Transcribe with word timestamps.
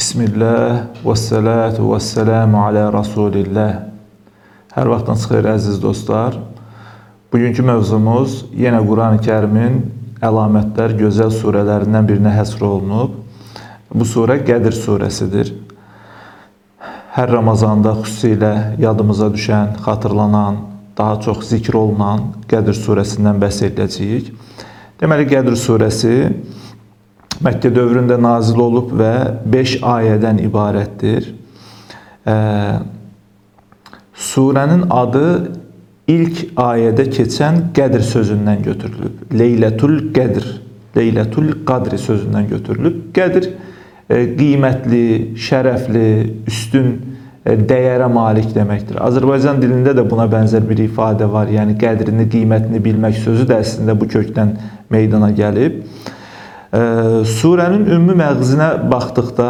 Bismillah 0.00 1.02
və 1.04 1.14
salatu 1.20 1.90
və 1.90 1.98
selamu 2.00 2.56
alə 2.56 2.86
Rasulillah. 2.88 3.82
Hər 4.72 4.88
vaxtınız 4.88 5.26
xeyir 5.28 5.48
əziz 5.50 5.74
dostlar. 5.82 6.38
Bugünkü 7.28 7.66
mövzumuz 7.68 8.38
yenə 8.56 8.78
Quran-ı 8.86 9.18
Kərimin 9.26 9.74
əlamətlər 10.24 10.94
gözəl 11.02 11.34
surələrindən 11.34 12.08
birinə 12.08 12.32
həsr 12.32 12.64
olunub. 12.64 13.18
Bu 13.92 14.06
surə 14.08 14.38
Qədir 14.46 14.78
surəsidir. 14.78 15.52
Hər 17.18 17.34
Ramazanda 17.34 17.92
xüsusilə 18.00 18.54
yadımıza 18.80 19.28
düşən, 19.36 19.76
xatırlanan, 19.84 20.62
daha 20.96 21.20
çox 21.26 21.44
zikr 21.50 21.76
olunan 21.82 22.24
Qədir 22.48 22.80
surəsindən 22.86 23.44
bəhs 23.44 23.60
edəcəyik. 23.68 24.32
Deməli 25.04 25.28
Qədir 25.28 25.60
surəsi 25.60 26.16
Məkkə 27.40 27.70
dövründə 27.72 28.18
nazil 28.20 28.58
olub 28.60 28.90
və 29.00 29.12
5 29.48 29.78
ayədən 29.80 30.42
ibarətdir. 30.44 31.30
Ee, 32.28 32.74
surənin 34.12 34.82
adı 34.92 35.24
ilk 36.10 36.42
ayədə 36.60 37.06
keçən 37.14 37.62
Qədr 37.76 38.04
sözündən 38.04 38.60
götürülüb. 38.66 39.22
Leylətul 39.32 40.10
Qədr, 40.12 40.50
Leylətul 40.98 41.54
Qadri 41.64 41.96
sözündən 42.02 42.50
götürülüb. 42.50 43.00
Qədr 43.16 43.48
e, 43.48 44.20
qiymətli, 44.36 45.02
şərəfli, 45.40 46.06
üstün 46.50 46.92
e, 46.92 47.56
dəyərə 47.56 48.12
malik 48.12 48.52
deməkdir. 48.52 49.00
Azərbaycan 49.08 49.64
dilində 49.64 49.96
də 49.96 50.04
buna 50.12 50.28
bənzər 50.28 50.68
bir 50.68 50.84
ifadə 50.84 51.32
var. 51.32 51.48
Yəni 51.48 51.80
qədrini, 51.80 52.28
qiymətini 52.36 52.84
bilmək 52.84 53.20
sözü 53.24 53.48
də 53.48 53.62
əslində 53.64 53.96
bu 53.96 54.12
kökdən 54.12 54.58
meydana 54.92 55.32
gəlib. 55.32 55.86
Surənin 56.70 57.88
ümumi 57.90 58.14
məğzinə 58.20 58.68
baxdıqda 58.90 59.48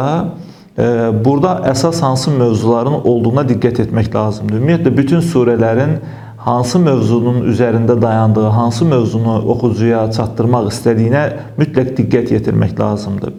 e, 0.77 0.85
burada 1.25 1.51
əsas 1.69 1.99
hansı 2.01 2.31
mövzuların 2.33 3.03
olduğuna 3.05 3.43
diqqət 3.49 3.83
etmək 3.85 4.09
lazımdır. 4.15 4.57
Ümumiyyətlə 4.57 4.93
bütün 4.97 5.21
surələrin 5.21 5.99
hansı 6.41 6.79
mövzunun 6.81 7.43
üzərində 7.51 7.99
dayandığı, 8.01 8.47
hansı 8.55 8.85
mövzunu 8.85 9.37
oxucuya 9.53 10.07
çatdırmaq 10.17 10.71
istədiyinə 10.73 11.23
mütləq 11.61 11.93
diqqət 11.99 12.33
yetirmək 12.33 12.73
lazımdır. 12.79 13.37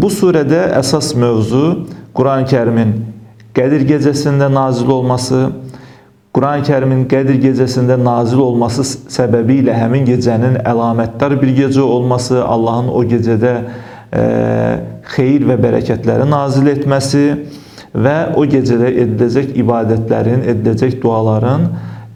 Bu 0.00 0.08
surədə 0.14 0.62
əsas 0.78 1.10
mövzu 1.18 1.64
Quran-Kərimin 2.14 2.94
Qədir 3.56 3.86
gecəsində 3.88 4.50
nazil 4.52 4.90
olması, 4.92 5.46
Quran-ı 6.36 6.66
Kərimin 6.68 7.04
Qədir 7.08 7.38
gecəsində 7.40 7.94
nazil 7.96 8.42
olması 8.44 8.82
səbəbilə 9.08 9.72
həmin 9.72 10.02
gecənin 10.04 10.58
əlamətdar 10.68 11.32
bir 11.40 11.54
gecə 11.56 11.80
olması, 11.80 12.42
Allahın 12.44 12.90
o 12.92 13.00
gecədə 13.08 13.52
e, 14.12 14.24
xeyir 15.14 15.46
və 15.48 15.56
bərəkətləri 15.62 16.26
nazil 16.28 16.68
etməsi 16.74 17.22
və 17.96 18.16
o 18.36 18.44
gecədə 18.52 18.90
ediləcək 19.06 19.56
ibadətlərin, 19.62 20.44
ediləcək 20.52 20.98
duaların 21.00 21.70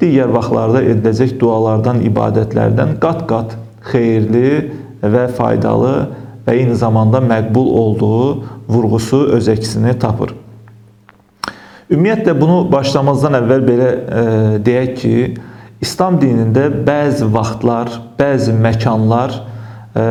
digər 0.04 0.36
vaxtlarda 0.36 0.84
ediləcək 0.90 1.32
dualardan, 1.40 2.04
ibadətlərdən 2.12 2.98
qat-qat 3.00 3.56
xeyirli 3.88 4.52
və 5.00 5.24
faydalı 5.40 5.96
və 6.44 6.60
eyni 6.60 6.76
zamanda 6.76 7.24
məqbul 7.24 7.72
olduğu 7.86 8.22
vurğusu 8.68 9.24
öz 9.40 9.52
əksini 9.56 9.96
tapır. 10.04 10.36
Ümumiyyətlə 11.90 12.36
bunu 12.38 12.56
başlamazdan 12.70 13.34
əvvəl 13.40 13.64
belə 13.66 13.86
e, 13.90 14.20
deyək 14.62 14.90
ki, 15.00 15.14
İslam 15.82 16.20
dinində 16.22 16.68
bəzi 16.86 17.26
vaxtlar, 17.34 17.90
bəzi 18.18 18.54
məkanlar 18.54 19.34
e, 19.34 20.04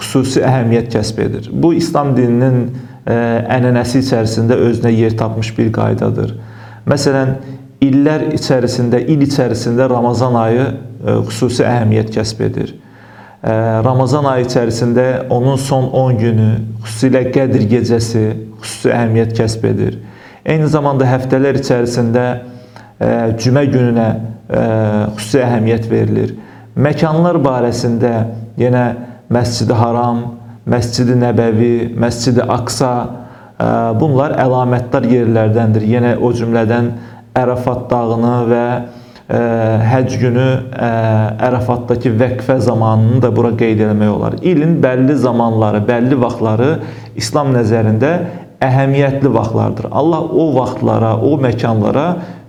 xüsusi 0.00 0.42
əhəmiyyət 0.42 0.88
kəsb 0.96 1.20
edir. 1.22 1.46
Bu 1.52 1.70
İslam 1.78 2.16
dininin 2.16 2.58
e, 2.64 3.14
ənənəsi 3.14 4.02
içərisində 4.02 4.58
özünə 4.70 4.90
yer 4.96 5.14
tapmış 5.20 5.52
bir 5.60 5.70
qaydadır. 5.76 6.34
Məsələn, 6.90 7.36
illər 7.84 8.32
içərisində, 8.34 8.98
il 8.98 9.22
içərisində 9.28 9.86
Ramazan 9.94 10.34
ayı 10.42 10.66
e, 10.66 11.16
xüsusi 11.30 11.62
əhəmiyyət 11.62 12.10
kəsb 12.18 12.42
edir. 12.48 12.74
E, 12.74 13.54
Ramazan 13.86 14.26
ayı 14.34 14.50
içərisində 14.50 15.28
onun 15.30 15.62
son 15.62 15.92
10 15.94 16.20
günü, 16.26 16.52
xüsusilə 16.82 17.28
Qədir 17.30 17.70
gecəsi 17.76 18.26
xüsusi 18.58 18.96
əhəmiyyət 18.98 19.38
kəsb 19.38 19.70
edir. 19.76 20.00
Eyni 20.48 20.68
zamanda 20.72 21.04
həftələr 21.04 21.58
içərisində 21.60 22.22
e, 22.32 23.08
cümə 23.36 23.66
gününə 23.68 24.06
e, 24.08 24.60
xüsusi 25.18 25.42
əhəmiyyət 25.44 25.88
verilir. 25.90 26.30
Məkanlar 26.78 27.36
barəsində 27.44 28.12
yenə 28.56 28.84
Məscid-i 29.34 29.76
Haram, 29.76 30.22
Məscid-i 30.72 31.18
Nəbəvi, 31.20 31.74
Məscid-i 32.00 32.46
Aqsa 32.56 32.92
e, 33.04 33.68
bunlar 34.00 34.38
əlamətdar 34.40 35.10
yerlərdəndir. 35.12 35.84
Yenə 35.84 36.14
o 36.16 36.32
cümlədən 36.32 36.94
Ərəfat 37.36 37.84
dağını 37.92 38.38
və 38.48 38.64
həcc 39.28 40.14
günü 40.22 40.44
Ərafatdakı 41.44 42.14
vəqfə 42.16 42.56
zamanını 42.64 43.18
da 43.20 43.28
bura 43.36 43.50
qeyd 43.60 43.82
etmək 43.84 44.08
olar. 44.08 44.38
İlin 44.40 44.78
bəlli 44.80 45.12
zamanları, 45.20 45.82
bəlli 45.84 46.16
vaxtları 46.16 46.70
İslam 47.20 47.52
nəzərində 47.52 48.14
əhəmiyyətli 48.64 49.32
vaxtlardır. 49.34 49.88
Allah 49.90 50.22
o 50.22 50.48
vaxtlara, 50.56 51.16
o 51.22 51.36
məkanlara 51.40 52.06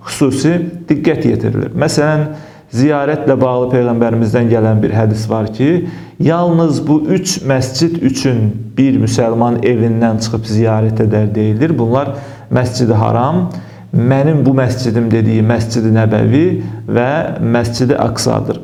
xüsusi 0.07 0.55
diqqət 0.89 1.27
yetirilir. 1.29 1.73
Məsələn, 1.77 2.29
ziyarətlə 2.73 3.35
bağlı 3.41 3.69
peyğəmbərimizdən 3.73 4.49
gələn 4.51 4.81
bir 4.83 4.93
hədis 4.93 5.25
var 5.29 5.49
ki, 5.53 5.87
yalnız 6.19 6.81
bu 6.87 7.01
üç 7.15 7.39
məscid 7.49 8.01
üçün 8.05 8.49
bir 8.77 8.99
müsəlman 9.01 9.61
evindən 9.65 10.21
çıxıb 10.23 10.45
ziyarət 10.49 11.03
edər 11.05 11.33
deyilir. 11.35 11.77
Bunlar 11.77 12.15
Məscid-i 12.49 12.93
Haram, 12.97 13.49
mənim 13.93 14.43
bu 14.45 14.53
məscidim 14.57 15.09
dediyi 15.11 15.45
Məscid-i 15.45 15.93
Nəbəvi 15.93 16.45
və 16.89 17.11
Məscid-i 17.41 17.97
Aqsadır. 17.97 18.61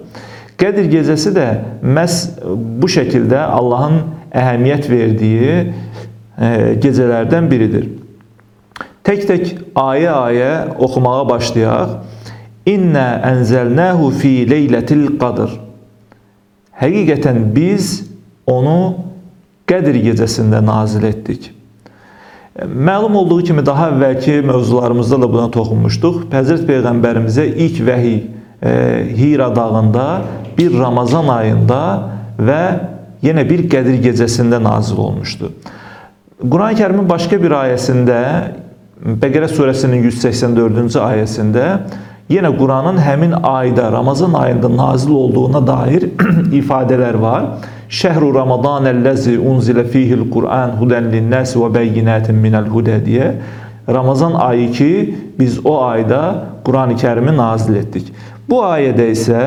Qədir 0.57 0.88
gecəsi 0.89 1.34
də 1.35 1.47
məhz 1.84 2.19
bu 2.81 2.88
şəkildə 2.89 3.41
Allahın 3.57 4.00
əhəmiyyət 4.35 4.89
verdiyi 4.89 5.57
e, 6.41 6.73
gecelerden 6.81 7.51
biridir. 7.51 7.90
Aye 9.75 10.12
aye 10.12 10.66
okumaya 10.79 11.29
başlayaq. 11.29 11.90
İnna 12.66 13.22
enzelnahu 13.25 14.09
fi 14.09 14.50
leyletil 14.50 15.19
qadr. 15.19 15.50
Həqiqətən 16.81 17.56
biz 17.56 18.03
onu 18.47 19.06
Qədir 19.66 19.96
gecəsində 19.97 20.59
nazil 20.62 21.03
etdik. 21.07 21.47
Məlum 22.66 23.16
olduğu 23.17 23.44
kimi 23.44 23.66
daha 23.66 23.88
əvvəlki 23.90 24.41
mövzularımızda 24.46 25.17
da 25.22 25.29
buna 25.29 25.47
toxunmuşduq. 25.52 26.19
Həzrət 26.31 26.67
Peyğəmbərimizə 26.69 27.47
ilk 27.50 27.79
vəhiy 27.88 28.19
e, 28.62 28.73
Hira 29.17 29.50
dağında 29.56 30.06
bir 30.57 30.78
Ramazan 30.78 31.28
ayında 31.34 31.79
və 32.38 32.62
yenə 33.25 33.44
bir 33.50 33.66
Qədir 33.69 33.97
gecəsində 34.06 34.62
nazil 34.63 35.02
olmuşdu. 35.02 35.52
Quran-ı 36.41 36.75
Kərimin 36.75 37.06
başqa 37.07 37.38
bir 37.40 37.53
ayəsində, 37.56 38.19
Bəqərə 39.22 39.47
surəsinin 39.51 40.01
184-cü 40.03 41.00
ayəsində 41.00 41.68
yenə 42.31 42.50
Quranın 42.57 42.97
həmin 43.00 43.35
ayda, 43.40 43.91
Ramazan 43.91 44.34
ayında 44.34 44.69
nazil 44.78 45.12
olduğuna 45.16 45.62
dair 45.68 46.09
ifadələr 46.59 47.16
var. 47.22 47.46
Şəhru 47.88 48.34
Ramadanəl-ləzi 48.35 49.38
unzilə 49.38 49.85
fihil 49.88 50.25
Qur'an 50.34 50.73
hudən 50.79 51.07
linnəs 51.13 51.53
və 51.62 51.69
bəyyinətin 51.78 52.40
minəl 52.41 52.67
hudə 52.73 52.97
deyə 53.06 53.29
Ramazan 53.88 54.34
ayı 54.34 54.72
ki, 54.73 55.16
biz 55.40 55.59
o 55.66 55.78
ayda 55.85 56.46
Quran-ı 56.66 56.97
Kərimi 57.00 57.38
nazil 57.38 57.78
etdik. 57.84 58.09
Bu 58.50 58.59
ayədə 58.66 59.07
isə 59.13 59.41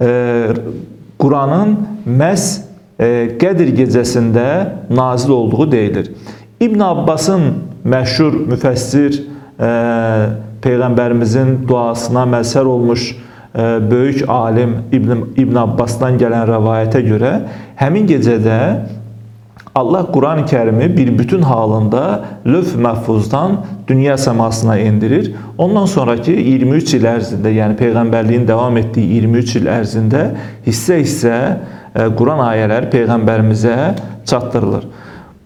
e, 0.00 0.08
Quranın 1.18 1.76
məhz 2.06 2.67
Qədir 2.98 3.68
gecəsində 3.78 4.44
nazil 4.90 5.30
olduğu 5.30 5.70
deyilir. 5.72 6.10
İbn 6.60 6.80
Abbasın 6.82 7.42
məşhur 7.86 8.34
müfəssir 8.50 9.20
e, 9.62 9.68
peyğəmbərimizin 10.64 11.68
duasına 11.68 12.24
məzhər 12.26 12.66
olmuş 12.66 13.04
e, 13.12 13.62
böyük 13.90 14.24
alim 14.28 14.74
İbn 14.92 15.22
İbn 15.36 15.60
Abbasdan 15.62 16.18
gələn 16.18 16.48
rəvayətə 16.50 17.04
görə 17.06 17.32
həmin 17.78 18.10
gecədə 18.10 18.58
Allah 19.74 20.06
Quran-ı 20.12 20.46
Kərimi 20.46 20.96
bir 20.96 21.18
bütün 21.18 21.42
halında 21.42 22.24
lövh 22.46 22.74
məhfuzdan 22.76 23.56
dünya 23.88 24.14
səmasına 24.14 24.78
indirir. 24.78 25.34
Ondan 25.58 25.86
sonraki 25.86 26.32
23 26.32 26.94
il 26.94 27.04
ərzində, 27.04 27.52
yəni 27.52 27.76
peyğəmbərliyin 27.78 28.46
davam 28.48 28.76
etdiyi 28.76 29.20
23 29.22 29.56
il 29.60 29.68
ərzində 29.72 30.22
hissə-hissə 30.66 31.34
e, 31.38 32.08
Quran 32.18 32.42
ayələri 32.46 32.90
peyğəmbərimizə 32.94 33.76
çatdırılır. 34.24 34.88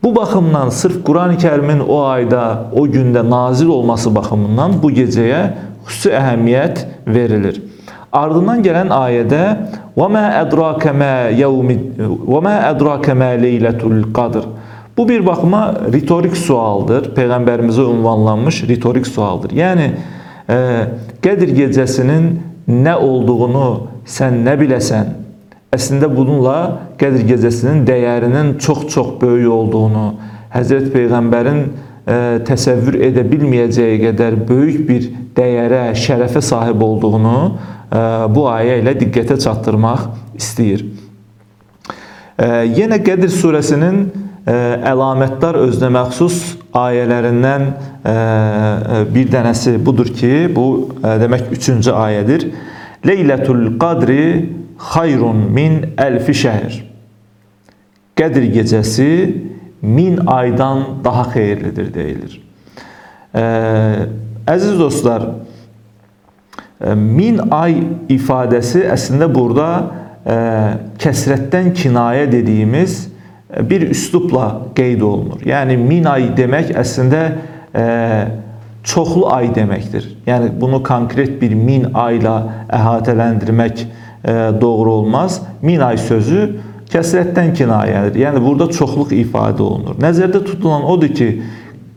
Bu 0.03 0.17
baxımdan 0.17 0.69
sırf 0.69 1.05
Quran-ı 1.05 1.37
Kərimin 1.39 1.83
o 1.89 2.03
ayda, 2.05 2.71
o 2.73 2.87
gündə 2.87 3.31
nazil 3.31 3.69
olması 3.69 4.15
baxımından 4.15 4.81
bu 4.83 4.91
gecəyə 4.91 5.45
xüsusi 5.87 6.15
əhəmiyyət 6.19 6.87
verilir. 7.07 7.63
Ardından 8.12 8.62
"Və 9.97 10.09
mə 10.12 10.25
ədrake 10.43 10.93
mə 10.93 11.12
yevmi 11.37 11.79
və 11.99 12.41
mə 12.44 12.56
ədrake 12.73 13.14
mə 13.17 13.31
leyletul 13.41 14.12
qadr" 14.12 14.44
Bu 14.97 15.09
bir 15.09 15.26
bakıma 15.26 15.75
ritorik 15.93 16.37
sualdır. 16.37 17.14
Peyğəmbərimizə 17.17 17.85
ünvanlanmış 17.94 18.62
ritorik 18.69 19.06
sualdır. 19.06 19.55
Yəni 19.56 19.87
e, 20.49 20.56
Qədir 21.25 21.55
gecəsinin 21.56 22.26
nə 22.69 22.94
olduğunu 23.00 23.69
sən 24.05 24.43
nə 24.44 24.59
biləsən? 24.61 25.14
Əslində 25.73 26.11
bununla 26.12 26.56
Qədir 27.00 27.25
gecəsinin 27.31 27.87
dəyərinin 27.88 28.59
çox-çox 28.61 29.17
böyük 29.23 29.49
olduğunu, 29.56 30.05
Həzrət 30.53 30.93
Peyğəmbərin 30.93 31.62
e, 31.64 32.19
təsəvvür 32.44 33.00
edə 33.09 33.25
bilməyəcəyi 33.32 34.03
qədər 34.05 34.37
böyük 34.44 34.85
bir 34.88 35.09
dəyərə, 35.38 35.87
şərəfə 35.97 36.44
sahib 36.44 36.85
olduğunu 36.85 37.38
bu 37.93 38.47
ayə 38.49 38.79
ilə 38.81 38.94
diqqətə 38.97 39.37
çatdırmaq 39.43 40.06
istəyir. 40.39 40.87
Yenə 42.41 42.99
Qədir 43.05 43.31
surəsinin 43.31 43.99
e, 44.47 44.55
əlamətlər 44.89 45.59
özünə 45.67 45.91
məxsus 45.94 46.39
ayələrindən 46.75 47.67
e, 47.69 47.75
e, 48.12 49.03
bir 49.12 49.29
dənəsi 49.31 49.77
budur 49.85 50.11
ki, 50.17 50.49
bu 50.55 50.67
demək 51.03 51.53
3-cü 51.53 51.93
ayədir. 51.93 52.49
Leylətul 53.06 53.77
qadri 53.83 54.25
xayrun 54.93 55.47
min 55.55 55.79
əlfi 56.00 56.35
şəhr. 56.43 56.81
Qədir 58.19 58.49
gecəsi 58.56 59.12
min 59.83 60.21
aydan 60.31 61.03
daha 61.05 61.27
xeyirlidir 61.33 61.88
deyilir. 61.95 62.35
Əziz 63.33 64.77
dostlar, 64.79 65.25
min 66.96 67.38
ay 67.55 67.76
ifadəsi 68.11 68.82
əslində 68.90 69.29
burada 69.31 69.69
e, 70.26 70.37
kəsrətdən 71.02 71.70
kinayə 71.79 72.26
dediyimiz 72.32 72.96
e, 73.06 73.62
bir 73.69 73.87
üslubla 73.93 74.49
qeyd 74.75 75.05
olunur. 75.06 75.44
Yəni 75.46 75.79
min 75.79 76.08
ay 76.11 76.31
demək 76.37 76.73
əslində 76.82 77.23
e, 77.70 77.87
çoxlu 78.82 79.29
ay 79.31 79.52
deməkdir. 79.55 80.11
Yəni 80.26 80.50
bunu 80.61 80.82
konkret 80.82 81.38
bir 81.40 81.55
min 81.55 81.87
ayla 81.94 82.37
əhatələndirmək 82.67 83.82
e, 83.82 83.87
doğru 84.61 84.99
olmaz. 84.99 85.40
Min 85.62 85.85
ay 85.87 86.02
sözü 86.02 86.49
kəsrətdən 86.93 87.55
kinayədir. 87.56 88.25
Yəni 88.26 88.43
burada 88.43 88.67
çoxluq 88.75 89.14
ifadə 89.23 89.62
olunur. 89.62 89.99
Nəzərdə 90.02 90.43
tutulan 90.50 90.87
odur 90.87 91.14
ki, 91.14 91.35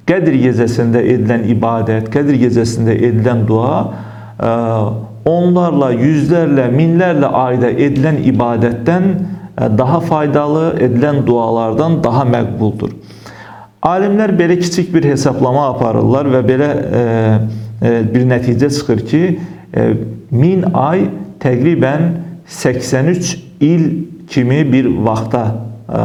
Qədir 0.05 0.35
gecəsində 0.37 0.99
edilən 1.01 1.47
ibadət, 1.49 2.11
Qədir 2.13 2.35
gecəsində 2.43 2.93
edilən 2.93 3.39
dua 3.49 3.79
e, 3.81 4.14
onlarla, 4.39 5.91
yüzlərlə, 5.95 6.67
minlərlə 6.73 7.29
ayda 7.39 7.71
edilən 7.71 8.21
ibadətdən 8.29 9.07
e, 9.11 9.69
daha 9.77 9.99
faydalı, 10.05 10.65
edilən 10.85 11.23
dualardan 11.27 12.01
daha 12.03 12.25
məqbuldur. 12.29 12.93
Alimlər 13.85 14.33
belə 14.37 14.57
kiçik 14.61 14.93
bir 14.93 15.05
hesablama 15.11 15.69
aparırlar 15.73 16.29
və 16.33 16.41
belə 16.45 16.69
e, 16.75 17.03
bir 18.13 18.25
nəticə 18.29 18.69
çıxır 18.73 19.01
ki, 19.09 19.23
1000 20.31 20.63
ay 20.79 21.07
təqribən 21.43 22.05
83 22.47 23.35
il 23.61 23.83
kimi 24.29 24.61
bir 24.71 24.87
vaxta 25.05 25.45
e, 25.51 26.01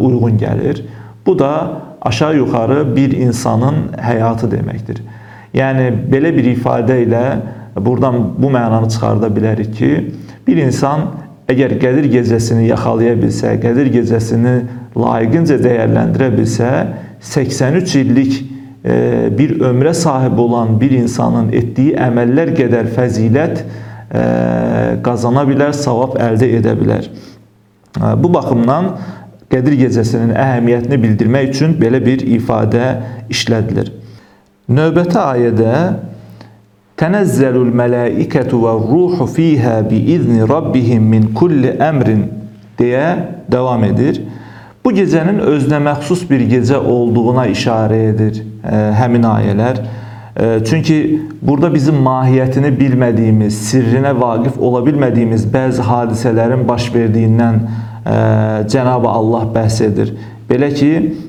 uyğun 0.00 0.38
gəlir. 0.38 0.84
Bu 1.26 1.38
da 1.38 1.52
aşağı 2.02 2.36
yuxarı 2.36 2.96
bir 2.96 3.12
insanın 3.12 3.94
həyatı 3.96 4.50
deməkdir. 4.52 5.00
Yəni 5.54 5.90
belə 6.10 6.34
bir 6.36 6.50
ifadə 6.50 6.98
ilə 7.06 7.24
buradan 7.76 8.34
bu 8.38 8.50
mənanı 8.50 8.88
çıxarda 8.90 9.28
bilərik 9.36 9.74
ki, 9.76 9.90
bir 10.46 10.60
insan 10.62 11.08
əgər 11.50 11.76
Qədir 11.80 12.08
gecəsini 12.12 12.68
yaxalaya 12.68 13.16
bilsə, 13.20 13.56
Qədir 13.62 13.90
gecəsini 13.92 14.54
layiqincə 14.96 15.58
dəyərləndirə 15.62 16.30
bilsə, 16.36 16.70
83 17.24 17.96
illik 18.00 18.38
e, 18.84 18.94
bir 19.38 19.58
ömrə 19.70 19.94
sahib 19.96 20.38
olan 20.38 20.78
bir 20.80 20.94
insanın 21.00 21.50
etdiyi 21.52 21.96
əməllər 22.06 22.54
qədər 22.56 22.92
fəzilət 22.94 23.60
e, 23.64 24.24
qazana 25.04 25.44
bilər, 25.48 25.74
savab 25.76 26.18
əldə 26.20 26.50
edə 26.60 26.76
bilər. 26.78 27.10
Bu 27.94 28.30
baxımdan 28.34 28.94
Qədir 29.52 29.76
gecəsinin 29.78 30.32
əhəmiyyətini 30.40 30.96
bildirmək 30.98 31.50
üçün 31.52 31.76
belə 31.78 32.00
bir 32.02 32.24
ifadə 32.34 32.88
işlədilir. 33.30 33.92
Növbəti 34.72 35.18
ayədə 35.20 35.74
Tənəzzəlul 36.94 37.72
mələikətu 37.74 38.60
və 38.62 38.72
ruhu 38.78 39.26
fiyhə 39.26 39.80
biizni 39.88 40.44
rabbihim 40.46 41.08
min 41.10 41.24
kulli 41.34 41.72
əmrin 41.82 42.20
deyə 42.78 43.08
davam 43.50 43.82
edir. 43.88 44.20
Bu 44.84 44.92
gecənin 44.94 45.40
özünə 45.42 45.80
məxsus 45.82 46.22
bir 46.28 46.44
gecə 46.46 46.78
olduğuna 46.78 47.48
işarə 47.50 47.98
edir 48.12 48.38
e, 48.38 48.76
həmin 49.00 49.26
ayələr. 49.26 49.80
E, 49.82 50.46
çünki 50.68 50.98
burada 51.42 51.72
bizim 51.74 51.98
mahiyyətini 52.04 52.70
bilmədiyimiz, 52.78 53.58
sirrinə 53.72 54.14
vaqif 54.20 54.60
ola 54.62 54.84
bilmədiyimiz 54.86 55.48
bəzi 55.50 55.82
hadisələrin 55.90 56.62
baş 56.68 56.92
verdiyindən 56.94 57.64
Cenab-ı 58.68 59.08
Allah 59.08 59.46
bəhs 59.54 59.78
edir. 59.80 60.10
Belə 60.44 60.68
ki, 60.76 60.88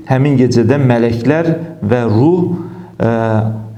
həmin 0.09 0.33
gecədə 0.41 0.75
mələklər 0.75 1.47
və 1.79 2.01
ruh 2.11 2.57
ə, 2.99 3.13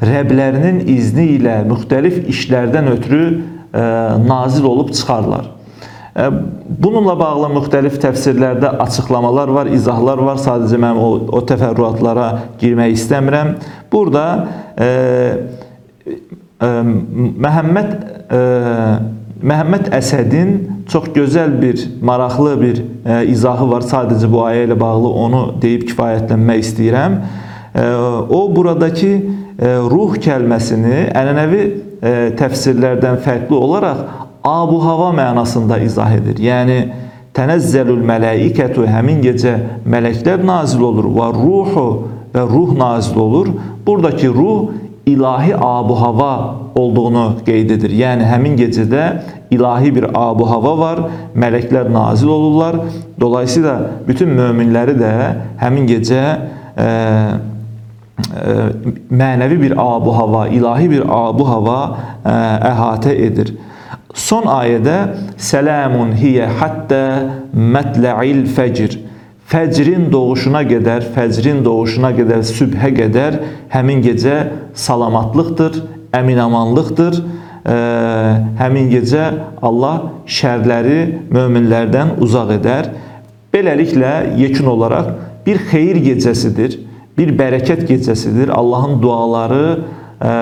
Rəblərinin 0.07 0.83
izni 0.93 1.31
ilə 1.39 1.63
müxtəlif 1.69 2.25
işlərdən 2.29 2.91
ötürü 2.93 3.21
ə, 3.27 3.85
nazil 4.27 4.67
olub 4.69 4.93
çıxarlar. 4.93 5.53
Bununla 6.67 7.13
bağlı 7.19 7.51
müxtəlif 7.53 7.99
təfsirlərdə 8.01 8.71
açıqlamalar 8.81 9.51
var, 9.53 9.67
izahlar 9.69 10.17
var. 10.25 10.39
Sadəcə 10.41 10.79
mən 10.81 10.97
o, 10.97 11.11
o 11.29 11.41
təfərrüatlara 11.45 12.25
girmək 12.57 12.95
istəmirəm. 12.95 13.51
Burada 13.93 14.23
e, 14.81 14.87
e, 16.57 16.71
Məhəmməd 17.45 17.93
e, 18.33 18.41
Məhəmməd 19.37 19.91
Əsədin 19.93 20.55
çox 20.89 21.11
gözəl 21.13 21.53
bir, 21.61 21.85
maraqlı 22.01 22.55
bir 22.63 22.81
e, 22.81 23.19
izahı 23.35 23.69
var. 23.69 23.85
Sadəcə 23.85 24.31
bu 24.33 24.41
ayə 24.47 24.65
ilə 24.65 24.79
bağlı 24.81 25.13
onu 25.27 25.43
deyib 25.61 25.85
kifayətlənmək 25.91 26.65
istəyirəm. 26.65 27.19
E, 27.77 27.85
o 28.29 28.55
buradakı 28.55 29.11
e, 29.61 29.73
ruh 29.91 30.15
kəlməsini 30.17 31.11
ənənəvi 31.13 31.61
e, 31.61 32.13
təfsirlərdən 32.39 33.19
fərqli 33.25 33.57
olaraq 33.57 34.01
abu 34.47 34.79
hava 34.81 35.11
mənasında 35.17 35.79
izah 35.85 36.15
edir. 36.17 36.39
Yəni 36.41 36.77
tənəzzəlül 37.37 38.01
mələikətü 38.07 38.87
həmin 38.89 39.21
gecə 39.25 39.53
mələklər 39.85 40.41
nazil 40.47 40.87
olur 40.89 41.11
və 41.19 41.31
ruhu 41.35 41.87
və 42.33 42.45
ruh 42.49 42.73
nazil 42.77 43.21
olur. 43.21 43.51
Buradakı 43.85 44.33
ruh 44.33 44.71
ilahi 45.05 45.55
abu 45.55 46.01
hava 46.01 46.31
olduğunu 46.75 47.25
qeyd 47.45 47.75
edir. 47.77 47.93
Yəni 47.93 48.25
həmin 48.27 48.57
gecədə 48.59 49.03
ilahi 49.51 49.93
bir 49.95 50.09
abu 50.13 50.49
hava 50.49 50.73
var, 50.79 51.03
mələklər 51.35 51.93
nazil 51.93 52.33
olurlar. 52.33 52.81
Dolayısıyla 53.19 53.77
bütün 54.07 54.33
möminləri 54.33 54.97
də 54.97 55.13
həmin 55.61 55.87
gecə 55.93 56.23
e, 56.77 56.83
e, 56.83 57.56
mənəvi 58.17 59.61
bir 59.61 59.73
abu 59.77 60.11
hava, 60.17 60.47
ilahi 60.47 60.89
bir 60.91 61.03
abu 61.05 61.47
hava 61.47 61.79
e, 62.25 62.35
əhatə 62.71 63.13
edir. 63.27 63.53
Son 64.17 64.47
ayədə 64.49 64.97
Selamun 65.37 66.15
hiyə 66.17 66.47
hatta 66.59 67.03
mətla'il 67.53 68.47
fəcr 68.49 68.97
Fəcrin 69.47 70.09
doğuşuna 70.11 70.65
qədər, 70.67 71.05
fəcrin 71.15 71.61
doğuşuna 71.63 72.09
qədər, 72.17 72.41
sübhə 72.43 72.89
qədər 72.97 73.37
həmin 73.71 74.01
gecə 74.03 74.41
salamatlıqdır, 74.75 75.77
əminamanlıqdır. 76.19 77.21
E, 77.63 77.77
həmin 78.59 78.89
gecə 78.91 79.29
Allah 79.63 80.09
şərləri 80.27 80.99
möminlərdən 81.31 82.17
uzaq 82.19 82.57
edər. 82.57 82.91
Beləliklə 83.55 84.33
yekun 84.35 84.67
olaraq 84.73 85.13
bir 85.47 85.63
xeyir 85.71 86.01
gecəsidir, 86.03 86.75
bir 87.17 87.33
bərəkət 87.37 87.85
gecəsidir. 87.89 88.51
Allahın 88.53 89.01
duaları 89.01 89.65
e, 90.21 90.33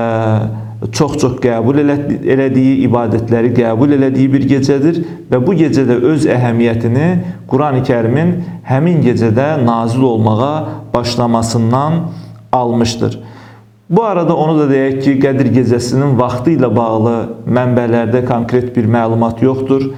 çox-çox 0.92 1.38
qəbul 1.44 1.80
elədiyi, 1.82 2.76
ibadətləri 2.88 3.54
qəbul 3.56 3.96
elədiyi 3.98 4.32
bir 4.34 4.48
gecədir 4.50 5.00
və 5.32 5.40
bu 5.46 5.56
gecədə 5.58 5.98
öz 6.12 6.28
əhəmiyyətini 6.36 7.08
Qurani-Kərimin 7.52 8.36
həmin 8.68 9.02
gecədə 9.06 9.54
nazil 9.66 10.04
olmağa 10.12 10.54
başlamasından 10.94 12.02
almışdır. 12.52 13.20
Bu 13.90 14.04
arada 14.04 14.36
onu 14.36 14.58
da 14.60 14.66
deyək 14.72 15.02
ki, 15.04 15.12
Qədir 15.22 15.52
gecəsinin 15.54 16.16
vaxtı 16.18 16.56
ilə 16.56 16.72
bağlı 16.74 17.16
mənbələrdə 17.46 18.24
konkret 18.26 18.72
bir 18.76 18.88
məlumat 18.90 19.44
yoxdur. 19.46 19.92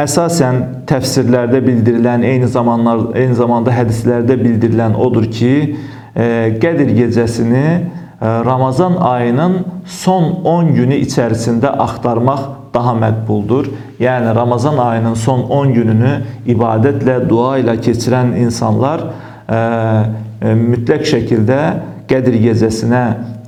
Əsasən 0.00 0.60
təfsirlərdə 0.88 1.60
bildirilən, 1.64 2.22
eyni 2.24 2.48
zamanlar 2.48 3.10
eyni 3.18 3.34
zamanda 3.36 3.72
hədislərdə 3.74 4.36
bildirilən 4.40 4.96
odur 4.96 5.26
ki, 5.28 5.54
Qədir 6.60 6.88
gecəsini 6.96 7.64
Ramazan 8.20 8.96
ayının 8.96 9.60
son 9.86 10.24
10 10.44 10.72
günü 10.74 10.96
içərisində 11.04 11.70
axtarmaq 11.84 12.40
daha 12.74 12.94
məqbuldur. 12.98 13.70
Yəni 14.00 14.34
Ramazan 14.34 14.78
ayının 14.78 15.14
son 15.14 15.44
10 15.48 15.74
gününü 15.74 16.10
ibadətlə, 16.54 17.20
dua 17.28 17.58
ilə 17.62 17.76
keçirən 17.80 18.34
insanlar 18.42 19.06
e, 19.06 19.56
e, 19.56 20.54
mütləq 20.64 21.06
şəkildə 21.12 21.60
Qədir 22.10 22.40
gecəsinə 22.42 23.04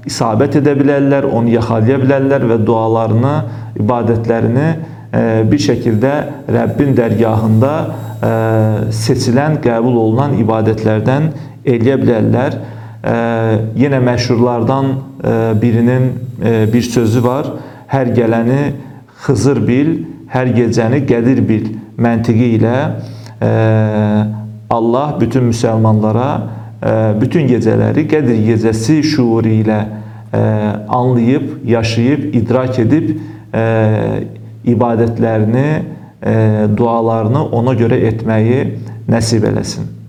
isabət 0.06 0.60
edə 0.62 0.76
bilərlər, 0.78 1.26
onu 1.26 1.50
yaxalaya 1.56 1.98
bilərlər 2.02 2.46
və 2.52 2.58
dualarını, 2.66 3.36
ibadətlərini 3.82 4.68
e, 4.70 5.01
bir 5.12 5.60
şəkildə 5.60 6.12
Rəbbin 6.52 6.94
dərgahında 6.96 7.72
e, 7.82 8.30
seçilən, 8.96 9.58
qəbul 9.64 9.98
olunan 10.06 10.38
ibadətlərdən 10.40 11.28
eləyə 11.68 11.98
bilərlər. 12.00 12.56
E, 13.02 13.14
yenə 13.82 14.00
məşhurlardan 14.04 14.88
e, 14.88 15.34
birinin 15.62 16.08
e, 16.40 16.72
bir 16.72 16.82
sözü 16.82 17.24
var. 17.24 17.52
Hər 17.92 18.14
gələni 18.16 18.62
Xızır 19.22 19.60
bil, 19.66 19.90
hər 20.32 20.48
gecəni 20.56 21.04
Qədir 21.06 21.44
bil 21.46 21.68
məntiqi 22.00 22.56
ilə 22.56 22.76
Allah 24.72 25.12
bütün 25.20 25.44
müsəlmanlara 25.50 26.28
bütün 27.20 27.46
gecələri 27.50 28.06
Qədir 28.10 28.40
gecəsi 28.48 29.02
şuuru 29.06 29.52
ilə 29.60 29.78
anlayıb, 30.88 31.60
yaşayıb, 31.68 32.34
idrak 32.34 32.78
edib 32.78 33.12
ibadətlərini, 34.68 35.66
e, 36.22 36.34
dualarını 36.76 37.46
ona 37.54 37.74
görə 37.78 37.98
etməyi 38.10 38.60
nəsib 39.10 39.46
eləsin. 39.50 40.01